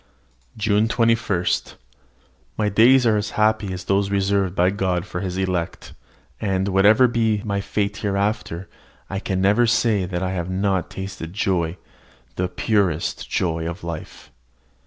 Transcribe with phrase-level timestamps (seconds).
[0.57, 1.45] JUNE 21.
[2.57, 5.93] My days are as happy as those reserved by God for his elect;
[6.41, 8.67] and, whatever be my fate hereafter,
[9.11, 11.77] I can never say that I have not tasted joy,
[12.35, 14.31] the purest joy of life.